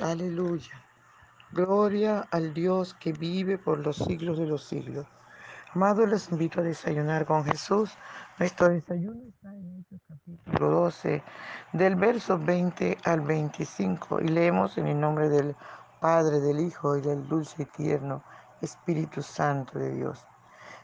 Aleluya. 0.00 0.72
Gloria 1.50 2.26
al 2.30 2.54
Dios 2.54 2.94
que 2.94 3.12
vive 3.12 3.58
por 3.58 3.78
los 3.78 3.96
siglos 3.96 4.38
de 4.38 4.46
los 4.46 4.64
siglos. 4.64 5.06
Amados, 5.74 6.08
les 6.08 6.30
invito 6.30 6.60
a 6.60 6.62
desayunar 6.62 7.26
con 7.26 7.44
Jesús. 7.44 7.90
Nuestro 8.38 8.70
desayuno 8.70 9.20
está 9.28 9.48
en 9.48 9.80
Hechos 9.80 10.00
capítulo 10.08 10.70
12, 10.70 11.22
del 11.74 11.96
verso 11.96 12.38
20 12.38 12.98
al 13.04 13.20
25. 13.20 14.20
Y 14.20 14.28
leemos 14.28 14.78
en 14.78 14.86
el 14.86 14.98
nombre 14.98 15.28
del 15.28 15.54
Padre, 16.00 16.40
del 16.40 16.60
Hijo 16.60 16.96
y 16.96 17.02
del 17.02 17.28
dulce 17.28 17.62
y 17.62 17.66
tierno 17.66 18.22
Espíritu 18.62 19.22
Santo 19.22 19.78
de 19.78 19.90
Dios. 19.94 20.26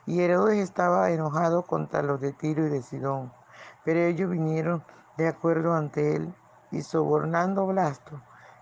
Y 0.04 0.20
Herodes 0.20 0.58
estaba 0.58 1.10
enojado 1.10 1.62
contra 1.62 2.02
los 2.02 2.20
de 2.20 2.32
Tiro 2.32 2.66
y 2.66 2.70
de 2.70 2.82
Sidón, 2.82 3.32
pero 3.84 4.00
ellos 4.00 4.30
vinieron 4.30 4.84
de 5.16 5.28
acuerdo 5.28 5.74
ante 5.74 6.16
él 6.16 6.34
y 6.70 6.82
sobornando 6.82 7.66
Blasto, 7.66 8.20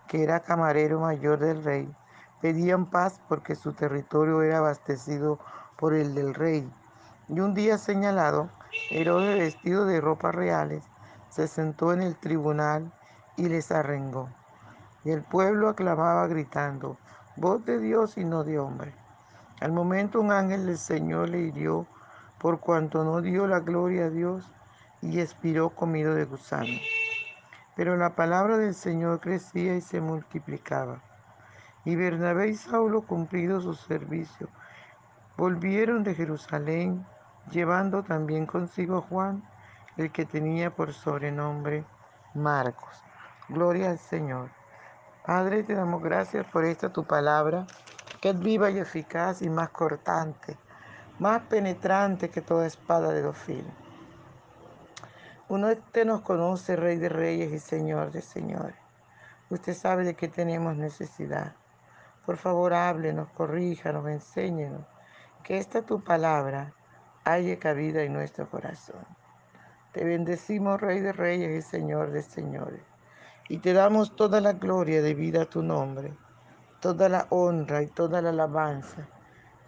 que 0.09 0.23
era 0.23 0.41
camarero 0.41 1.01
mayor 1.01 1.39
del 1.39 1.63
rey, 1.63 1.89
pedían 2.41 2.87
paz 2.87 3.21
porque 3.29 3.55
su 3.55 3.73
territorio 3.73 4.43
era 4.43 4.59
abastecido 4.59 5.39
por 5.77 5.95
el 5.95 6.15
del 6.15 6.35
rey. 6.35 6.71
Y 7.29 7.41
un 7.41 7.55
día 7.55 7.79
señalado, 7.79 8.51
Herodes, 8.91 9.39
vestido 9.39 9.85
de 9.85 10.01
ropas 10.01 10.35
reales, 10.35 10.85
se 11.29 11.49
sentó 11.49 11.93
en 11.93 12.03
el 12.03 12.17
tribunal 12.17 12.93
y 13.37 13.49
les 13.49 13.71
arrengó. 13.73 14.29
Y 15.05 15.11
el 15.11 15.23
pueblo 15.23 15.69
aclamaba 15.69 16.27
gritando, 16.27 16.99
voz 17.37 17.65
de 17.65 17.79
Dios 17.79 18.17
y 18.17 18.25
no 18.25 18.45
de 18.45 18.59
hombre. 18.59 18.95
Al 19.61 19.73
momento 19.73 20.21
un 20.21 20.33
ángel 20.33 20.67
del 20.67 20.79
Señor 20.79 21.31
le 21.31 21.41
hirió 21.41 21.87
por 22.39 22.61
cuanto 22.61 23.05
no 23.05 23.23
dio 23.23 23.47
la 23.47 23.61
gloria 23.61 24.07
a 24.07 24.11
Dios 24.11 24.45
y 25.01 25.21
expiró 25.21 25.71
comido 25.71 26.15
de 26.15 26.25
gusano. 26.25 26.79
Pero 27.77 27.97
la 27.97 28.17
palabra 28.17 28.57
del 28.57 28.75
Señor 28.75 29.21
crecía 29.21 29.77
y 29.77 29.83
se 29.83 30.01
multiplicaba. 30.01 31.03
Y 31.85 31.95
Bernabé 31.95 32.49
y 32.49 32.57
Saulo, 32.57 33.03
cumplido 33.03 33.61
su 33.61 33.75
servicio, 33.75 34.49
volvieron 35.37 36.03
de 36.03 36.15
Jerusalén, 36.15 37.07
llevando 37.53 38.03
también 38.03 38.47
consigo 38.47 38.97
a 38.99 39.03
Juan, 39.03 39.45
el 39.97 40.11
que 40.11 40.25
tenía 40.25 40.75
por 40.75 40.93
sobrenombre 40.93 41.85
Marcos. 42.35 43.03
Gloria 43.49 43.91
al 43.91 43.99
Señor. 43.99 44.51
Padre, 45.25 45.63
te 45.63 45.75
damos 45.75 46.03
gracias 46.03 46.47
por 46.47 46.65
esta 46.65 46.93
tu 46.93 47.05
palabra 47.05 47.67
que 48.21 48.31
es 48.31 48.39
viva 48.39 48.71
y 48.71 48.79
eficaz 48.79 49.43
y 49.43 49.51
más 49.51 49.69
cortante, 49.71 50.57
más 51.19 51.43
penetrante 51.43 52.31
que 52.31 52.41
toda 52.41 52.67
espada 52.67 53.13
de 53.13 53.23
dos 53.23 53.37
filos. 53.37 53.86
Uno 55.49 55.77
te 55.93 56.05
nos 56.05 56.23
conoce, 56.23 56.77
Rey 56.77 56.97
de 56.99 57.09
Reyes 57.09 57.53
y 57.53 57.59
Señor 57.59 58.11
de 58.11 58.23
Señores. 58.23 58.77
Usted 59.51 59.75
sabe 59.75 60.05
de 60.05 60.15
qué 60.15 60.29
tenemos 60.29 60.77
necesidad. 60.77 61.55
Por 62.25 62.37
favor, 62.37 62.75
háblenos, 62.75 63.29
corríjanos, 63.31 64.09
enséñenos. 64.09 64.85
Que 65.43 65.59
esta 65.59 65.83
tu 65.83 66.03
palabra 66.03 66.73
haya 67.25 67.59
cabida 67.59 68.03
en 68.03 68.13
nuestro 68.13 68.51
corazón. 68.51 69.07
Te 69.93 70.05
bendecimos, 70.05 70.81
Rey 70.81 71.01
de 71.01 71.13
Reyes 71.13 71.65
y 71.65 71.69
Señor 71.69 72.11
de 72.11 72.23
Señores. 72.23 72.83
Y 73.49 73.59
te 73.59 73.73
damos 73.73 74.17
toda 74.17 74.41
la 74.41 74.53
gloria 74.53 75.01
debida 75.01 75.43
a 75.43 75.51
tu 75.51 75.63
nombre 75.63 76.17
toda 76.81 77.09
la 77.09 77.27
honra 77.31 77.83
y 77.83 77.87
toda 77.89 78.21
la 78.23 78.31
alabanza 78.31 79.09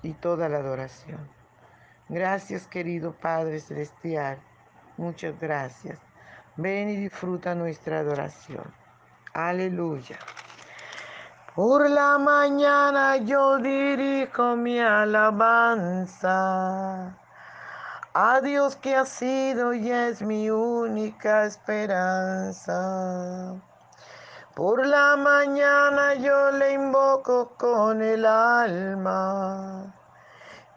y 0.02 0.12
toda 0.14 0.48
la 0.48 0.58
adoración. 0.58 1.28
Gracias 2.08 2.66
querido 2.66 3.12
Padre 3.12 3.60
Celestial, 3.60 4.38
muchas 4.98 5.38
gracias. 5.41 5.98
Ven 6.56 6.91
y 6.91 6.97
disfruta 6.97 7.54
nuestra 7.54 8.00
adoración. 8.00 8.64
Aleluya. 9.32 10.19
Por 11.54 11.88
la 11.88 12.19
mañana 12.19 13.16
yo 13.16 13.59
dirijo 13.59 14.56
mi 14.56 14.81
alabanza 14.81 16.36
a 18.14 18.41
Dios 18.41 18.76
que 18.76 18.97
ha 18.97 19.04
sido 19.04 19.72
y 19.75 19.91
es 19.91 20.22
mi 20.22 20.50
única 20.50 21.44
esperanza. 21.47 22.75
Por 24.54 24.86
la 24.86 25.16
mañana 25.16 26.15
yo 26.15 26.50
le 26.53 26.72
invoco 26.72 27.54
con 27.56 28.03
el 28.03 28.26
alma 28.26 29.97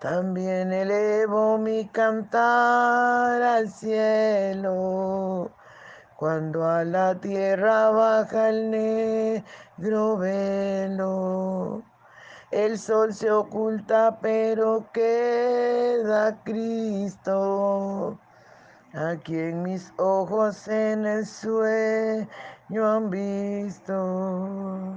También 0.00 0.72
elevo 0.72 1.58
mi 1.58 1.86
cantar 1.88 3.42
al 3.42 3.68
cielo, 3.68 5.50
cuando 6.16 6.66
a 6.66 6.84
la 6.84 7.14
tierra 7.16 7.90
baja 7.90 8.48
el 8.48 8.70
negro 8.70 10.16
velo. 10.16 11.82
El 12.50 12.78
sol 12.78 13.12
se 13.12 13.30
oculta, 13.30 14.18
pero 14.22 14.86
queda 14.94 16.42
Cristo. 16.44 18.18
A 18.94 19.16
quien 19.22 19.62
mis 19.62 19.92
ojos 19.98 20.66
en 20.68 21.04
el 21.04 21.26
sueño 21.26 22.26
han 22.90 23.10
visto. 23.10 24.96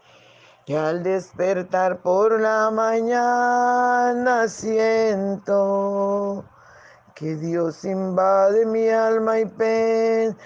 Y 0.71 0.73
al 0.73 1.03
despertar 1.03 2.01
por 2.01 2.39
la 2.39 2.71
mañana 2.71 4.47
siento 4.47 6.45
que 7.13 7.35
Dios 7.35 7.83
invade 7.83 8.65
mi 8.65 8.87
alma 8.87 9.41
y 9.41 9.45
pensamiento. 9.47 10.37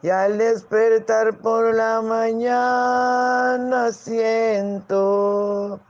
Y 0.00 0.10
al 0.10 0.38
despertar 0.38 1.38
por 1.38 1.74
la 1.74 2.00
mañana 2.02 3.90
siento 3.90 5.80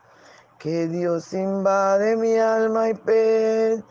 que 0.58 0.86
Dios 0.86 1.34
invade 1.34 2.16
mi 2.16 2.38
alma 2.38 2.88
y 2.88 2.94
pensamiento. 2.94 3.84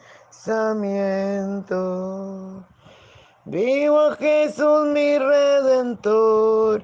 Vivo 3.46 3.98
a 3.98 4.16
Jesús 4.16 4.88
mi 4.88 5.20
redentor 5.20 6.84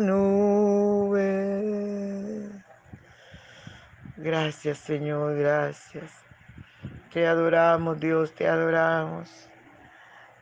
nube. 0.00 1.26
Gracias 4.16 4.78
Señor, 4.78 5.36
gracias. 5.36 6.10
Te 7.12 7.26
adoramos, 7.26 7.98
Dios, 7.98 8.34
te 8.34 8.46
adoramos. 8.46 9.48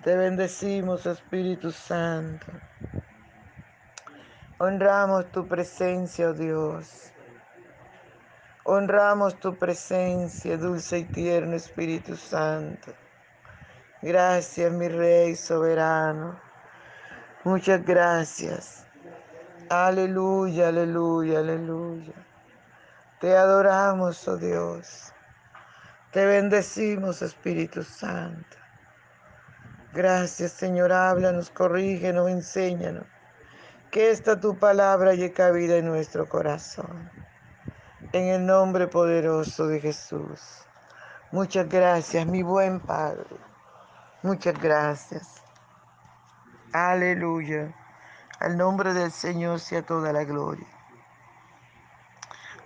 Te 0.03 0.17
bendecimos, 0.17 1.07
Espíritu 1.07 1.71
Santo. 1.71 2.47
Honramos 4.59 5.31
tu 5.31 5.47
presencia, 5.47 6.31
oh 6.31 6.33
Dios. 6.35 7.13
Honramos 8.65 9.39
tu 9.39 9.57
presencia, 9.57 10.57
dulce 10.57 10.99
y 10.99 11.05
tierno 11.05 11.55
Espíritu 11.55 12.17
Santo. 12.17 12.93
Gracias, 14.03 14.73
mi 14.73 14.89
Rey 14.89 15.37
soberano. 15.37 16.41
Muchas 17.45 17.85
gracias. 17.85 18.84
Aleluya, 19.71 20.69
aleluya, 20.69 21.39
aleluya. 21.39 22.13
Te 23.21 23.37
adoramos, 23.37 24.29
oh 24.29 24.37
Dios. 24.37 25.13
Te 26.13 26.27
bendecimos, 26.27 27.23
Espíritu 27.23 27.83
Santo. 27.83 28.57
Gracias, 29.95 30.53
Señor. 30.53 30.93
Háblanos, 30.93 31.51
corrígenos, 31.51 32.31
enséñanos. 32.31 33.07
Que 33.91 34.11
esta 34.11 34.39
tu 34.39 34.59
palabra 34.59 35.15
llegue 35.15 35.33
cabida 35.33 35.77
en 35.77 35.87
nuestro 35.87 36.29
corazón. 36.29 37.11
En 38.13 38.29
el 38.29 38.45
nombre 38.45 38.89
poderoso 38.89 39.67
de 39.67 39.81
Jesús. 39.81 40.41
Muchas 41.33 41.69
gracias, 41.69 42.27
mi 42.27 42.43
buen 42.43 42.81
Padre. 42.81 43.37
Muchas 44.23 44.61
gracias. 44.61 45.43
Aleluya. 46.73 47.75
Al 48.45 48.59
nombre 48.59 48.93
del 48.93 49.11
Señor 49.11 49.59
sea 49.59 49.87
toda 49.87 50.13
la 50.13 50.25
gloria. 50.25 50.67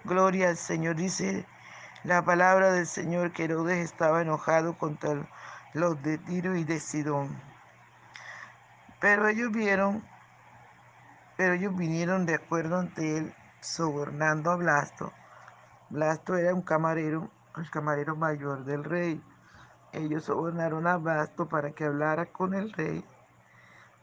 Gloria 0.03 0.49
al 0.49 0.57
Señor. 0.57 0.97
Dice 0.97 1.47
la 2.03 2.25
palabra 2.25 2.73
del 2.73 2.85
Señor 2.85 3.31
que 3.31 3.45
Herodes 3.45 3.85
estaba 3.85 4.23
enojado 4.23 4.77
contra 4.77 5.29
los 5.75 6.03
de 6.03 6.19
Tiro 6.19 6.57
y 6.57 6.65
de 6.65 6.81
Sidón. 6.81 7.41
Pero 8.99 9.29
ellos 9.29 9.53
vieron, 9.53 10.05
pero 11.37 11.55
ellos 11.55 11.77
vinieron 11.77 12.27
de 12.27 12.35
acuerdo 12.35 12.81
ante 12.81 13.19
él, 13.19 13.35
sobornando 13.61 14.51
a 14.51 14.57
Blasto. 14.57 15.13
Blasto 15.91 16.37
era 16.37 16.53
un 16.55 16.63
camarero, 16.63 17.31
el 17.57 17.71
camarero 17.71 18.17
mayor 18.17 18.65
del 18.65 18.83
rey. 18.83 19.23
Ellos 19.93 20.25
sobornaron 20.25 20.89
a 20.89 20.97
Blasto 20.97 21.49
para 21.49 21.71
que 21.71 21.85
hablara 21.85 22.27
con 22.27 22.55
el 22.55 22.73
rey 22.73 23.05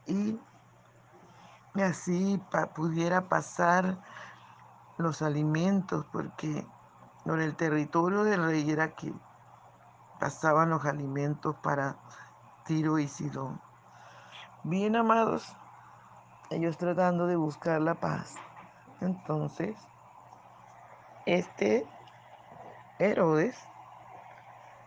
y 0.07 0.39
así 1.83 2.41
pudiera 2.73 3.27
pasar 3.27 3.97
los 4.97 5.21
alimentos, 5.21 6.05
porque 6.11 6.65
por 7.25 7.39
el 7.39 7.55
territorio 7.55 8.23
del 8.23 8.45
rey 8.45 8.69
era 8.69 8.95
que 8.95 9.13
pasaban 10.19 10.69
los 10.69 10.85
alimentos 10.85 11.55
para 11.57 11.97
Tiro 12.65 12.99
y 12.99 13.07
Sidón. 13.07 13.59
Bien, 14.63 14.95
amados, 14.95 15.55
ellos 16.49 16.77
tratando 16.77 17.27
de 17.27 17.35
buscar 17.35 17.81
la 17.81 17.95
paz. 17.95 18.35
Entonces, 19.01 19.75
este 21.25 21.87
Herodes 22.99 23.57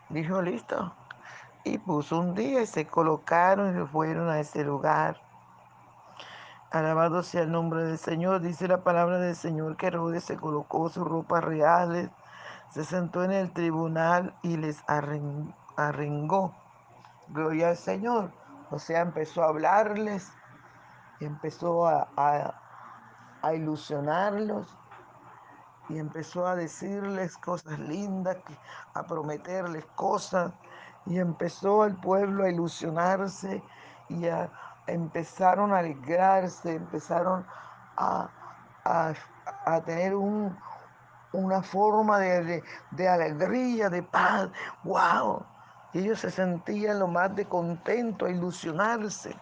dijo, 0.09 0.41
listo, 0.41 0.93
y 1.63 1.77
puso 1.77 2.19
un 2.19 2.33
día 2.33 2.61
y 2.61 2.65
se 2.65 2.87
colocaron 2.87 3.81
y 3.81 3.87
fueron 3.87 4.29
a 4.29 4.39
ese 4.39 4.63
lugar. 4.63 5.28
Alabado 6.71 7.23
sea 7.23 7.43
el 7.43 7.51
nombre 7.51 7.83
del 7.83 7.97
Señor. 7.97 8.41
Dice 8.41 8.67
la 8.67 8.83
palabra 8.83 9.19
del 9.19 9.35
Señor 9.35 9.77
que 9.77 9.87
Herodes 9.87 10.23
se 10.23 10.37
colocó 10.37 10.89
sus 10.89 11.07
ropas 11.07 11.43
reales 11.43 12.09
se 12.71 12.83
sentó 12.83 13.23
en 13.23 13.31
el 13.31 13.51
tribunal 13.51 14.35
y 14.43 14.57
les 14.57 14.83
arrengó. 15.77 16.53
Gloria 17.29 17.69
al 17.69 17.77
Señor. 17.77 18.31
O 18.69 18.77
sea, 18.77 19.01
empezó 19.01 19.43
a 19.43 19.47
hablarles, 19.47 20.31
empezó 21.19 21.87
a, 21.87 22.07
a, 23.41 23.53
ilusionarlos 23.53 24.77
y 25.89 25.97
empezó 25.97 26.45
a 26.45 26.55
decirles 26.55 27.35
cosas 27.37 27.79
lindas, 27.79 28.37
a 28.93 29.03
prometerles 29.03 29.85
cosas 29.95 30.51
y 31.07 31.17
empezó 31.17 31.81
al 31.81 31.95
pueblo 31.95 32.43
a 32.43 32.49
ilusionarse 32.49 33.63
y 34.09 34.27
a, 34.27 34.51
empezaron 34.91 35.73
a 35.73 35.79
alegrarse, 35.79 36.75
empezaron 36.75 37.45
a, 37.97 38.29
a 39.65 39.81
tener 39.81 40.15
un, 40.15 40.55
una 41.31 41.61
forma 41.61 42.19
de, 42.19 42.63
alegría, 43.07 43.89
de 43.89 44.03
paz. 44.03 44.49
¡Wow! 44.83 45.45
Ellos 45.93 46.19
se 46.19 46.31
sentían 46.31 46.99
lo 46.99 47.07
más 47.07 47.35
de 47.35 47.45
contento, 47.45 48.25
a 48.25 48.29
ilusionarse. 48.29 49.35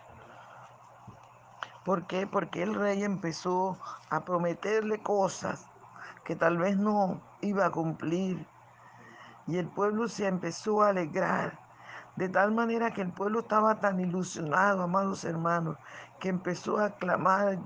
¿Por 1.86 2.06
qué? 2.08 2.28
Porque 2.28 2.64
el 2.64 2.76
rey 2.76 3.04
empezó 3.04 3.78
a 4.10 4.24
prometerle 4.24 5.02
cosas 5.02 5.66
que 6.26 6.36
tal 6.36 6.58
vez 6.58 6.78
no 6.78 7.22
iba 7.42 7.66
a 7.66 7.72
cumplir. 7.72 8.46
Y 9.46 9.58
el 9.58 9.68
pueblo 9.68 10.10
se 10.10 10.28
empezó 10.28 10.82
a 10.82 10.90
alegrar. 10.90 11.58
De 12.18 12.30
tal 12.30 12.52
manera 12.52 12.92
que 12.92 13.04
el 13.04 13.14
pueblo 13.14 13.42
estaba 13.42 13.80
tan 13.80 14.00
ilusionado, 14.00 14.82
amados 14.82 15.24
hermanos, 15.24 15.78
que 16.20 16.30
empezó 16.30 16.80
a 16.80 16.90
clamar 16.98 17.60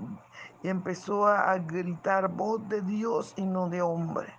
y 0.62 0.68
empezó 0.68 1.26
a 1.26 1.56
gritar 1.56 2.28
voz 2.28 2.68
de 2.68 2.82
Dios 2.82 3.32
y 3.36 3.46
no 3.46 3.70
de 3.70 3.80
hombre. 3.80 4.32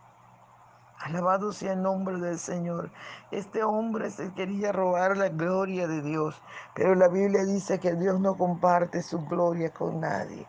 Alabado 1.00 1.52
sea 1.52 1.74
el 1.74 1.82
nombre 1.82 2.20
del 2.20 2.38
Señor. 2.38 2.92
Este 3.32 3.64
hombre 3.64 4.12
se 4.12 4.32
quería 4.34 4.72
robar 4.72 5.18
la 5.18 5.30
gloria 5.30 5.88
de 5.88 6.04
Dios, 6.04 6.40
pero 6.76 6.94
la 6.94 7.08
Biblia 7.08 7.44
dice 7.44 7.80
que 7.80 7.96
Dios 7.96 8.20
no 8.20 8.38
comparte 8.38 9.02
su 9.02 9.20
gloria 9.26 9.74
con 9.74 10.00
nadie. 10.00 10.48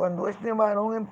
Cuando 0.00 0.28
este 0.28 0.50
varón, 0.54 1.10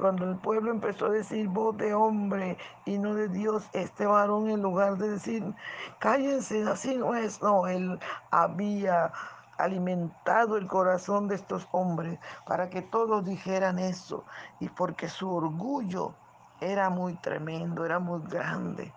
cuando 0.00 0.24
el 0.24 0.36
pueblo 0.38 0.72
empezó 0.72 1.06
a 1.06 1.10
decir 1.10 1.46
voz 1.46 1.76
de 1.76 1.94
hombre 1.94 2.58
y 2.86 2.98
no 2.98 3.14
de 3.14 3.28
Dios, 3.28 3.68
este 3.72 4.04
varón 4.04 4.50
en 4.50 4.62
lugar 4.62 4.96
de 4.96 5.10
decir, 5.10 5.54
cállense, 6.00 6.68
así 6.68 6.96
no 6.96 7.14
es, 7.14 7.40
no, 7.40 7.68
él 7.68 8.00
había 8.32 9.12
alimentado 9.58 10.56
el 10.56 10.66
corazón 10.66 11.28
de 11.28 11.36
estos 11.36 11.68
hombres 11.70 12.18
para 12.48 12.68
que 12.68 12.82
todos 12.82 13.24
dijeran 13.24 13.78
eso 13.78 14.24
y 14.58 14.68
porque 14.70 15.08
su 15.08 15.32
orgullo 15.32 16.14
era 16.60 16.90
muy 16.90 17.14
tremendo, 17.14 17.86
era 17.86 18.00
muy 18.00 18.22
grande. 18.28 18.92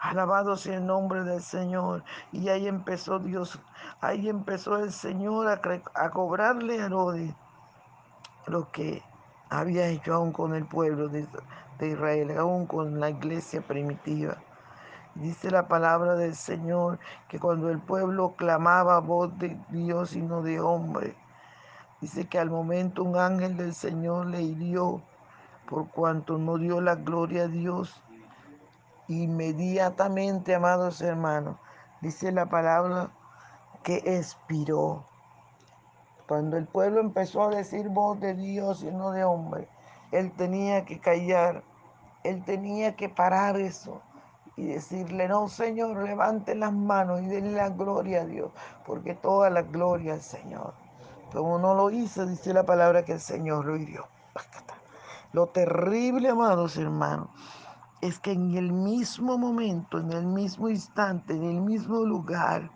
Alabado 0.00 0.56
sea 0.56 0.76
el 0.76 0.86
nombre 0.86 1.22
del 1.22 1.42
Señor. 1.42 2.02
Y 2.32 2.48
ahí 2.48 2.66
empezó 2.66 3.18
Dios, 3.18 3.60
ahí 4.00 4.26
empezó 4.26 4.78
el 4.78 4.90
Señor 4.90 5.48
a, 5.48 6.10
cobrarle 6.10 6.80
a 6.80 6.86
Herodes 6.86 7.34
lo 8.48 8.70
que 8.70 9.02
había 9.50 9.86
hecho 9.88 10.14
aún 10.14 10.32
con 10.32 10.54
el 10.54 10.66
pueblo 10.66 11.08
de, 11.08 11.26
Israel, 11.80 12.36
aún 12.38 12.66
con 12.66 13.00
la 13.00 13.10
iglesia 13.10 13.60
primitiva. 13.62 14.36
Dice 15.14 15.50
la 15.50 15.68
palabra 15.68 16.14
del 16.14 16.34
Señor 16.34 16.98
que 17.28 17.40
cuando 17.40 17.70
el 17.70 17.78
pueblo 17.78 18.34
clamaba 18.36 19.00
voz 19.00 19.36
de 19.38 19.58
Dios 19.70 20.14
y 20.14 20.22
no 20.22 20.42
de 20.42 20.60
hombre, 20.60 21.16
dice 22.00 22.28
que 22.28 22.38
al 22.38 22.50
momento 22.50 23.02
un 23.02 23.16
ángel 23.16 23.56
del 23.56 23.74
Señor 23.74 24.26
le 24.26 24.42
hirió 24.42 25.02
por 25.68 25.88
cuanto 25.88 26.38
no 26.38 26.56
dio 26.58 26.80
la 26.80 26.94
gloria 26.94 27.44
a 27.44 27.48
Dios. 27.48 28.02
Inmediatamente, 29.08 30.54
amados 30.54 31.00
hermanos, 31.00 31.56
dice 32.00 32.30
la 32.30 32.46
palabra 32.46 33.10
que 33.82 34.02
expiró. 34.04 35.04
Cuando 36.28 36.58
el 36.58 36.66
pueblo 36.66 37.00
empezó 37.00 37.44
a 37.44 37.48
decir 37.48 37.88
voz 37.88 38.20
de 38.20 38.34
Dios 38.34 38.82
y 38.82 38.90
no 38.90 39.12
de 39.12 39.24
hombre, 39.24 39.66
él 40.12 40.30
tenía 40.32 40.84
que 40.84 41.00
callar, 41.00 41.64
él 42.22 42.44
tenía 42.44 42.94
que 42.96 43.08
parar 43.08 43.58
eso 43.58 44.02
y 44.54 44.66
decirle, 44.66 45.26
no, 45.26 45.48
Señor, 45.48 45.96
levanten 46.02 46.60
las 46.60 46.72
manos 46.74 47.22
y 47.22 47.28
denle 47.28 47.52
la 47.52 47.70
gloria 47.70 48.20
a 48.20 48.24
Dios, 48.26 48.52
porque 48.84 49.14
toda 49.14 49.48
la 49.48 49.62
gloria 49.62 50.12
al 50.12 50.20
Señor. 50.20 50.74
Como 51.32 51.58
no 51.58 51.74
lo 51.74 51.90
hizo, 51.90 52.26
dice 52.26 52.52
la 52.52 52.66
palabra 52.66 53.06
que 53.06 53.12
el 53.12 53.20
Señor 53.20 53.64
lo 53.64 53.76
hirió. 53.76 54.06
Lo 55.32 55.46
terrible, 55.46 56.28
amados 56.28 56.76
hermanos, 56.76 57.28
es 58.02 58.18
que 58.18 58.32
en 58.32 58.54
el 58.54 58.70
mismo 58.72 59.38
momento, 59.38 59.98
en 59.98 60.12
el 60.12 60.26
mismo 60.26 60.68
instante, 60.68 61.32
en 61.32 61.44
el 61.44 61.60
mismo 61.62 62.04
lugar 62.04 62.70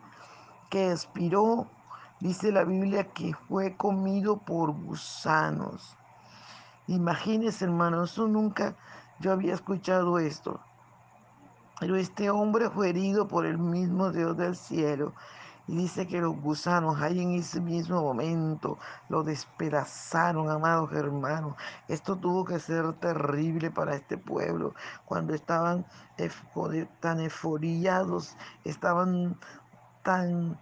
que 0.71 0.91
expiró, 0.91 1.67
dice 2.23 2.53
la 2.53 2.63
Biblia 2.63 3.13
que 3.13 3.35
fue 3.49 3.77
comido 3.77 4.37
por 4.39 4.71
gusanos. 4.71 5.97
Imagínense, 6.87 7.65
hermanos, 7.65 8.13
eso 8.13 8.29
nunca 8.29 8.77
yo 9.19 9.33
había 9.33 9.55
escuchado 9.55 10.21
esto. 10.21 10.61
Pero 11.81 11.97
este 11.97 12.31
hombre 12.31 12.71
fue 12.71 12.91
herido 12.91 13.27
por 13.27 13.45
el 13.45 13.59
mismo 13.59 14.13
Dios 14.13 14.37
del 14.37 14.55
cielo. 14.55 15.13
Y 15.67 15.77
dice 15.77 16.07
que 16.07 16.21
los 16.21 16.41
gusanos 16.41 17.01
ahí 17.01 17.21
en 17.21 17.35
ese 17.35 17.61
mismo 17.61 18.01
momento 18.01 18.79
lo 19.09 19.25
despedazaron, 19.25 20.49
amados 20.49 20.93
hermanos. 20.93 21.57
Esto 21.89 22.17
tuvo 22.17 22.45
que 22.45 22.61
ser 22.61 22.93
terrible 22.95 23.73
para 23.73 23.97
este 23.97 24.17
pueblo. 24.17 24.75
Cuando 25.07 25.35
estaban 25.35 25.85
tan 27.01 27.21
euforiados, 27.21 28.37
estaban 28.65 29.37
tan, 30.05 30.57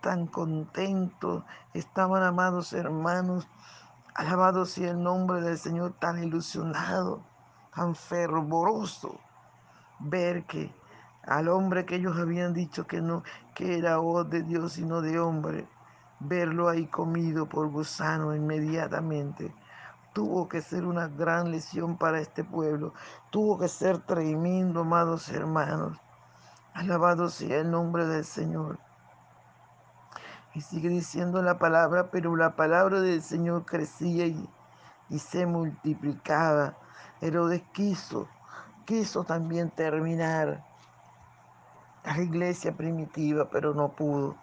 tan 0.00 0.26
contentos, 0.26 1.44
estaban, 1.74 2.22
amados 2.22 2.72
hermanos, 2.72 3.48
alabados 4.14 4.70
sea 4.70 4.90
el 4.90 5.02
nombre 5.02 5.40
del 5.40 5.58
Señor, 5.58 5.94
tan 5.98 6.22
ilusionado, 6.22 7.22
tan 7.74 7.94
fervoroso 7.94 9.18
ver 10.00 10.44
que 10.44 10.72
al 11.24 11.48
hombre 11.48 11.84
que 11.84 11.96
ellos 11.96 12.16
habían 12.16 12.54
dicho 12.54 12.86
que 12.86 13.00
no, 13.00 13.22
que 13.54 13.78
era 13.78 13.98
voz 13.98 14.28
de 14.30 14.42
Dios 14.42 14.78
y 14.78 14.84
no 14.84 15.02
de 15.02 15.20
hombre, 15.20 15.68
verlo 16.20 16.68
ahí 16.68 16.86
comido 16.86 17.48
por 17.48 17.68
gusano 17.68 18.34
inmediatamente, 18.34 19.54
tuvo 20.14 20.48
que 20.48 20.62
ser 20.62 20.84
una 20.84 21.08
gran 21.08 21.50
lesión 21.50 21.96
para 21.96 22.20
este 22.20 22.44
pueblo, 22.44 22.94
tuvo 23.30 23.58
que 23.58 23.68
ser 23.68 23.98
tremendo, 23.98 24.80
amados 24.80 25.28
hermanos. 25.28 25.98
Alabado 26.74 27.28
sea 27.28 27.58
el 27.60 27.70
nombre 27.70 28.06
del 28.06 28.24
Señor. 28.24 28.78
Y 30.58 30.60
sigue 30.60 30.88
diciendo 30.88 31.40
la 31.40 31.56
palabra, 31.60 32.10
pero 32.10 32.34
la 32.34 32.56
palabra 32.56 33.00
del 33.00 33.22
Señor 33.22 33.64
crecía 33.64 34.26
y, 34.26 34.50
y 35.08 35.20
se 35.20 35.46
multiplicaba. 35.46 36.76
Herodes 37.20 37.62
quiso 37.72 38.28
quiso 38.88 39.22
también 39.22 39.70
terminar 39.70 40.64
la 42.02 42.18
iglesia 42.22 42.72
primitiva, 42.74 43.48
pero 43.50 43.72
no 43.72 43.90
pudo, 43.90 44.34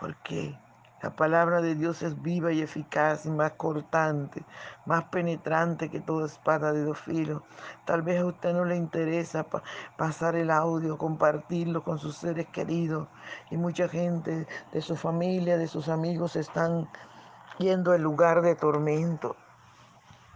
porque 0.00 0.56
la 1.00 1.10
palabra 1.10 1.60
de 1.60 1.76
Dios 1.76 2.02
es 2.02 2.20
viva 2.22 2.50
y 2.50 2.60
eficaz 2.60 3.24
y 3.24 3.30
más 3.30 3.52
cortante, 3.52 4.44
más 4.84 5.04
penetrante 5.04 5.90
que 5.90 6.00
toda 6.00 6.26
espada 6.26 6.72
de 6.72 6.82
dos 6.82 6.98
filos. 6.98 7.42
Tal 7.84 8.02
vez 8.02 8.20
a 8.20 8.26
usted 8.26 8.52
no 8.52 8.64
le 8.64 8.76
interesa 8.76 9.46
pasar 9.96 10.34
el 10.34 10.50
audio, 10.50 10.98
compartirlo 10.98 11.84
con 11.84 12.00
sus 12.00 12.16
seres 12.16 12.48
queridos 12.48 13.06
y 13.50 13.56
mucha 13.56 13.88
gente 13.88 14.48
de 14.72 14.82
su 14.82 14.96
familia, 14.96 15.56
de 15.56 15.68
sus 15.68 15.88
amigos 15.88 16.34
están 16.34 16.88
yendo 17.58 17.92
al 17.92 18.02
lugar 18.02 18.42
de 18.42 18.56
tormento. 18.56 19.36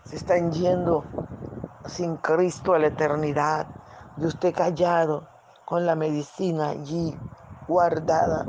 Se 0.04 0.14
están 0.14 0.52
yendo 0.52 1.04
sin 1.86 2.16
Cristo 2.18 2.74
a 2.74 2.78
la 2.78 2.86
eternidad 2.86 3.66
y 4.16 4.26
usted 4.26 4.54
callado 4.54 5.26
con 5.64 5.86
la 5.86 5.96
medicina 5.96 6.68
allí 6.68 7.16
guardada 7.66 8.44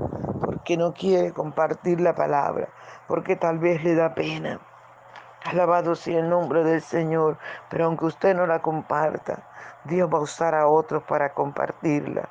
porque 0.64 0.78
no 0.78 0.94
quiere 0.94 1.34
compartir 1.34 2.00
la 2.00 2.16
palabra, 2.16 2.70
porque 3.06 3.36
tal 3.36 3.60
vez 3.60 3.84
le 3.84 3.96
da 3.96 4.16
pena. 4.16 4.62
Alabado 5.44 5.94
sea 5.94 6.20
el 6.20 6.30
nombre 6.30 6.64
del 6.64 6.82
Señor, 6.82 7.38
pero 7.70 7.84
aunque 7.84 8.06
usted 8.06 8.34
no 8.34 8.48
la 8.48 8.62
comparta, 8.62 9.44
Dios 9.84 10.10
va 10.10 10.20
a 10.20 10.22
usar 10.22 10.56
a 10.56 10.68
otros 10.68 11.04
para 11.04 11.34
compartirla. 11.34 12.30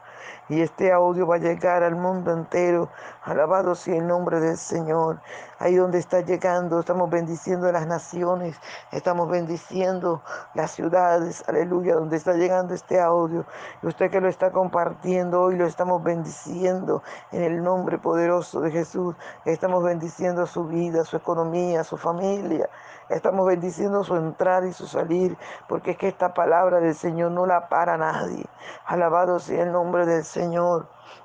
Y 0.49 0.61
este 0.61 0.93
audio 0.93 1.27
va 1.27 1.37
a 1.37 1.39
llegar 1.39 1.83
al 1.85 1.95
mundo 1.95 2.33
entero. 2.33 2.89
Alabado 3.23 3.75
sea 3.77 3.97
el 3.97 4.07
nombre 4.07 4.41
del 4.41 4.57
Señor. 4.57 5.21
Ahí 5.61 5.77
donde 5.77 5.99
está 5.99 6.21
llegando, 6.23 6.81
estamos 6.81 7.09
bendiciendo 7.09 7.69
a 7.69 7.73
las 7.73 7.87
naciones, 7.87 8.61
estamos 8.91 9.31
bendiciendo 9.31 10.21
las 10.55 10.73
ciudades. 10.73 11.45
Aleluya, 11.49 11.95
donde 11.95 12.17
está 12.17 12.33
llegando 12.33 12.75
este 12.75 13.01
audio. 13.01 13.47
Y 13.81 13.87
usted 13.87 14.11
que 14.11 14.21
lo 14.21 14.29
está 14.29 14.51
compartiendo 14.51 15.41
hoy, 15.43 15.57
lo 15.57 15.67
estamos 15.67 16.03
bendiciendo 16.03 17.05
en 17.31 17.45
el 17.45 17.63
nombre 17.63 17.99
poderoso 17.99 18.61
de 18.61 18.73
Jesús. 18.73 19.15
Estamos 19.45 19.85
bendiciendo 19.85 20.47
su 20.47 20.65
vida, 20.67 21.05
su 21.05 21.17
economía, 21.17 21.85
su 21.85 21.97
familia. 21.97 22.69
Estamos 23.09 23.47
bendiciendo 23.47 24.03
su 24.03 24.17
entrar 24.17 24.65
y 24.65 24.73
su 24.73 24.87
salir, 24.87 25.37
porque 25.69 25.93
es 25.93 25.99
que 25.99 26.09
esta 26.09 26.35
palabra 26.35 26.81
del 26.81 26.95
Señor 26.95 27.31
no 27.31 27.47
la 27.47 27.69
para 27.69 27.97
nadie. 27.97 28.47
Alabado 28.87 29.39
sea 29.39 29.63
el 29.63 29.71
nombre 29.71 30.07
del 30.07 30.25
Señor. 30.25 30.32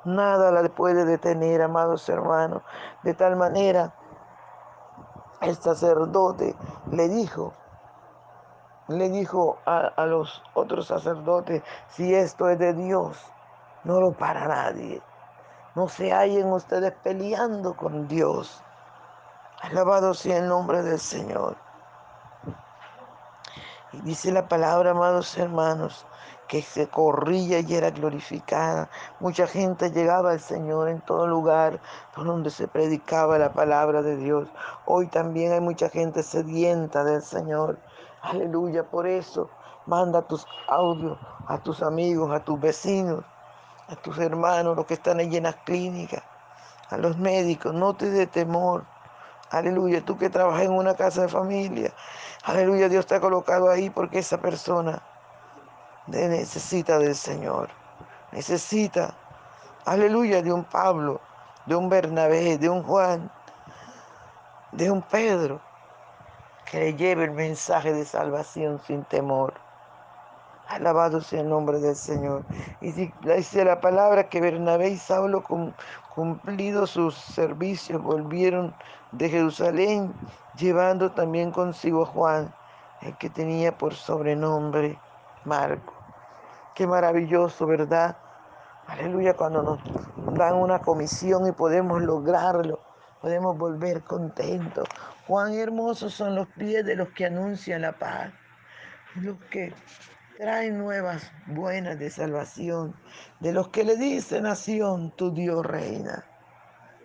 Nada 0.04 0.52
la 0.52 0.68
puede 0.70 1.06
detener, 1.06 1.62
amados 1.62 2.08
hermanos. 2.10 2.62
De 3.04 3.14
tal 3.14 3.36
manera, 3.36 3.94
el 5.42 5.56
sacerdote 5.56 6.56
le 6.92 7.08
dijo, 7.08 7.54
le 8.88 9.10
dijo 9.10 9.60
a, 9.66 9.92
a 9.96 10.06
los 10.06 10.44
otros 10.54 10.88
sacerdotes, 10.88 11.64
si 11.90 12.14
esto 12.14 12.50
es 12.50 12.60
de 12.60 12.74
Dios, 12.74 13.18
no 13.84 14.00
lo 14.00 14.12
para 14.12 14.48
nadie. 14.48 15.02
No 15.76 15.88
se 15.88 16.12
hallen 16.12 16.52
ustedes 16.52 16.94
peleando 17.04 17.76
con 17.76 18.08
Dios. 18.08 18.64
Alabado 19.62 20.14
sea 20.14 20.38
el 20.38 20.48
nombre 20.48 20.82
del 20.82 21.00
Señor. 21.00 21.56
Y 23.94 24.02
dice 24.02 24.32
la 24.32 24.48
palabra, 24.48 24.92
amados 24.92 25.38
hermanos, 25.38 26.06
que 26.48 26.62
se 26.62 26.88
corría 26.88 27.60
y 27.60 27.76
era 27.76 27.92
glorificada. 27.92 28.90
Mucha 29.20 29.48
gente 29.48 29.92
llegaba 29.92 30.32
al 30.32 30.40
Señor 30.40 30.90
en 30.90 31.02
todo 31.02 31.28
lugar 31.28 31.80
por 32.16 32.26
donde 32.26 32.50
se 32.50 32.68
predicaba 32.68 33.38
la 33.38 33.52
palabra 33.52 34.02
de 34.02 34.18
Dios. 34.18 34.48
Hoy 34.86 35.08
también 35.08 35.52
hay 35.52 35.62
mucha 35.62 35.90
gente 35.90 36.24
sedienta 36.24 37.04
del 37.04 37.22
Señor. 37.22 37.80
Aleluya, 38.22 38.90
por 38.90 39.08
eso 39.08 39.50
manda 39.86 40.22
tus 40.22 40.46
audios 40.68 41.18
a 41.48 41.58
tus 41.60 41.82
amigos, 41.82 42.32
a 42.32 42.44
tus 42.44 42.60
vecinos, 42.60 43.24
a 43.88 43.96
tus 43.96 44.18
hermanos, 44.18 44.76
los 44.76 44.86
que 44.86 44.96
están 44.96 45.20
allí 45.20 45.38
en 45.38 45.44
las 45.44 45.56
clínicas, 45.58 46.24
a 46.90 46.98
los 46.98 47.18
médicos. 47.18 47.74
No 47.74 47.94
te 47.94 48.10
dé 48.10 48.28
temor. 48.28 48.86
Aleluya, 49.50 50.04
tú 50.04 50.18
que 50.18 50.30
trabajas 50.30 50.64
en 50.64 50.74
una 50.74 50.96
casa 50.96 51.22
de 51.22 51.30
familia. 51.30 51.94
Aleluya, 52.44 52.90
Dios 52.90 53.06
te 53.06 53.16
ha 53.16 53.22
colocado 53.22 53.70
ahí 53.70 53.90
porque 53.90 54.20
esa 54.20 54.40
persona 54.40 55.02
necesita 56.08 57.00
del 57.00 57.16
Señor. 57.16 57.70
Necesita, 58.32 59.14
aleluya, 59.86 60.42
de 60.42 60.52
un 60.52 60.64
Pablo, 60.64 61.20
de 61.66 61.76
un 61.76 61.90
Bernabé, 61.90 62.58
de 62.58 62.70
un 62.70 62.84
Juan, 62.84 63.30
de 64.72 64.90
un 64.92 65.02
Pedro, 65.02 65.62
que 66.70 66.80
le 66.80 66.96
lleve 66.96 67.26
el 67.26 67.32
mensaje 67.32 67.94
de 67.94 68.06
salvación 68.06 68.80
sin 68.86 69.04
temor. 69.06 69.54
Alabado 70.68 71.22
sea 71.22 71.42
el 71.42 71.50
nombre 71.50 71.80
del 71.80 71.96
Señor. 71.96 72.44
Y 72.82 72.92
dice 72.92 73.64
la 73.64 73.80
palabra 73.80 74.28
que 74.28 74.42
Bernabé 74.42 74.90
y 74.90 74.98
Saulo, 74.98 75.44
cumplido 76.14 76.86
sus 76.88 77.16
servicios, 77.16 78.02
volvieron 78.02 78.76
de 79.14 79.30
Jerusalén, 79.30 80.14
llevando 80.58 81.12
también 81.12 81.52
consigo 81.52 82.04
a 82.04 82.08
Juan, 82.08 82.54
el 83.02 83.16
que 83.18 83.30
tenía 83.30 83.78
por 83.78 83.94
sobrenombre 83.94 85.00
Marco. 85.46 85.97
Qué 86.78 86.86
maravilloso, 86.86 87.66
¿verdad? 87.66 88.16
Aleluya, 88.86 89.34
cuando 89.34 89.64
nos 89.64 90.38
dan 90.38 90.54
una 90.54 90.78
comisión 90.78 91.48
y 91.48 91.52
podemos 91.52 92.04
lograrlo, 92.04 92.80
podemos 93.20 93.58
volver 93.58 94.04
contentos. 94.04 94.88
Cuán 95.26 95.56
hermosos 95.56 96.14
son 96.14 96.36
los 96.36 96.48
pies 96.50 96.86
de 96.86 96.96
los 96.96 97.10
que 97.10 97.26
anuncian 97.26 97.82
la 97.82 97.94
paz, 97.94 98.32
los 99.16 99.38
que 99.50 99.74
traen 100.38 100.78
nuevas 100.78 101.32
buenas 101.48 101.98
de 101.98 102.12
salvación, 102.12 102.96
de 103.40 103.54
los 103.54 103.70
que 103.70 103.84
le 103.84 103.98
dicen 103.98 104.44
nación, 104.44 105.10
tu 105.16 105.34
Dios 105.34 105.66
reina. 105.66 106.26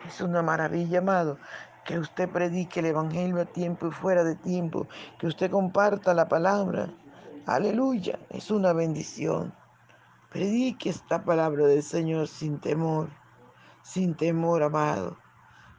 Es 0.05 0.21
una 0.21 0.43
maravilla, 0.43 0.99
amado, 0.99 1.39
que 1.83 1.97
usted 1.97 2.29
predique 2.29 2.81
el 2.81 2.85
Evangelio 2.85 3.41
a 3.41 3.45
tiempo 3.45 3.87
y 3.87 3.91
fuera 3.91 4.23
de 4.23 4.35
tiempo, 4.35 4.87
que 5.17 5.25
usted 5.25 5.49
comparta 5.49 6.13
la 6.13 6.27
palabra. 6.27 6.89
Aleluya, 7.47 8.19
es 8.29 8.51
una 8.51 8.71
bendición. 8.71 9.62
Predique 10.33 10.89
esta 10.89 11.23
palabra 11.23 11.67
del 11.67 11.83
Señor 11.83 12.27
sin 12.27 12.59
temor, 12.59 13.07
sin 13.83 14.15
temor, 14.15 14.63
amado. 14.63 15.15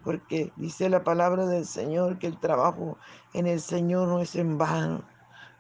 Porque 0.05 0.53
dice 0.55 0.89
la 0.89 1.03
palabra 1.03 1.45
del 1.47 1.67
Señor 1.67 2.21
que 2.21 2.29
el 2.29 2.39
trabajo 2.39 2.97
en 3.33 3.49
el 3.49 3.61
Señor 3.61 4.07
no 4.07 4.21
es 4.21 4.37
en 4.37 4.57
vano. 4.57 5.03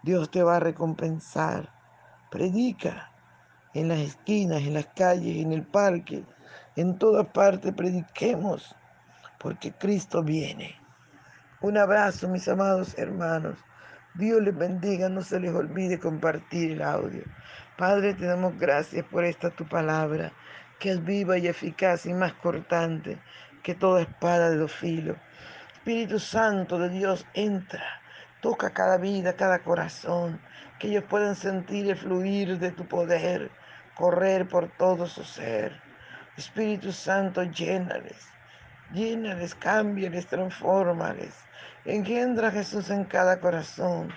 Dios 0.05 0.31
te 0.31 0.45
va 0.45 0.57
a 0.57 0.61
recompensar. 0.61 1.75
Predica. 2.31 3.11
en 3.75 3.89
las 3.89 3.99
esquinas, 3.99 4.63
en 4.63 4.75
las 4.75 4.87
calles, 4.95 5.45
en 5.45 5.51
el 5.51 5.67
parque, 5.67 6.25
en 6.77 6.97
todas 6.97 7.27
partes 7.27 7.75
prediquemos, 7.75 8.77
porque 9.41 9.73
Cristo 9.73 10.23
viene. 10.23 10.77
Un 11.61 11.79
abrazo, 11.79 12.29
mis 12.29 12.47
amados 12.47 12.97
hermanos. 12.97 13.59
Dios 14.15 14.41
les 14.41 14.57
bendiga, 14.57 15.09
no 15.09 15.23
se 15.23 15.41
les 15.41 15.53
olvide 15.53 15.99
compartir 15.99 16.71
el 16.71 16.83
audio. 16.83 17.25
Padre, 17.76 18.14
te 18.14 18.26
damos 18.26 18.57
gracias 18.57 19.04
por 19.07 19.25
esta 19.25 19.50
tu 19.50 19.66
palabra, 19.66 20.31
que 20.78 20.93
es 20.93 21.04
viva 21.04 21.38
y 21.38 21.49
eficaz 21.49 22.07
y 22.07 22.14
más 22.14 22.33
cortante 22.35 23.19
que 23.64 23.75
toda 23.75 24.02
espada 24.02 24.50
de 24.50 24.59
dos 24.59 24.73
filos. 24.73 25.16
Espíritu 25.73 26.21
Santo 26.21 26.78
de 26.78 26.88
Dios, 26.88 27.26
entra, 27.35 27.83
toca 28.40 28.71
cada 28.73 28.97
vida, 28.97 29.35
cada 29.35 29.59
corazón, 29.59 30.40
que 30.78 30.87
ellos 30.87 31.02
puedan 31.09 31.35
sentir 31.35 31.90
el 31.90 31.97
fluir 31.97 32.61
de 32.61 32.71
tu 32.71 32.87
poder, 32.87 33.50
correr 33.97 34.47
por 34.47 34.69
todo 34.76 35.09
su 35.09 35.25
ser. 35.25 35.73
Espíritu 36.37 36.93
Santo, 36.93 37.43
llénales, 37.43 38.28
llénales, 38.93 39.52
cámbiales, 39.57 40.28
transfórmales. 40.28 41.35
Engendra 41.85 42.49
a 42.49 42.52
Jesús 42.52 42.88
en 42.90 43.04
cada 43.04 43.40
corazón 43.40 44.14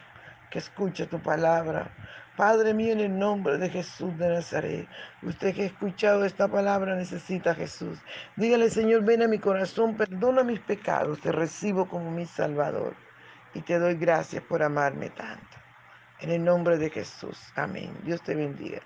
que 0.51 0.59
escuche 0.59 1.07
tu 1.07 1.19
palabra. 1.19 1.89
Padre 2.37 2.75
mío, 2.75 2.93
en 2.93 2.99
el 2.99 3.17
nombre 3.17 3.57
de 3.57 3.67
Jesús 3.67 4.15
de 4.19 4.29
Nazaret, 4.29 4.87
usted 5.23 5.55
que 5.55 5.63
ha 5.63 5.65
escuchado 5.65 6.23
esta 6.23 6.47
palabra 6.47 6.95
necesita 6.95 7.51
a 7.51 7.55
Jesús. 7.55 7.97
Dígale, 8.35 8.69
Señor, 8.69 9.03
ven 9.03 9.23
a 9.23 9.27
mi 9.27 9.39
corazón, 9.39 9.97
perdona 9.97 10.43
mis 10.43 10.59
pecados, 10.59 11.19
te 11.19 11.31
recibo 11.31 11.87
como 11.87 12.11
mi 12.11 12.27
Salvador 12.27 12.95
y 13.55 13.61
te 13.61 13.79
doy 13.79 13.95
gracias 13.95 14.43
por 14.43 14.61
amarme 14.61 15.09
tanto. 15.09 15.57
En 16.19 16.29
el 16.29 16.43
nombre 16.43 16.77
de 16.77 16.91
Jesús. 16.91 17.39
Amén. 17.55 17.97
Dios 18.03 18.21
te 18.21 18.35
bendiga. 18.35 18.75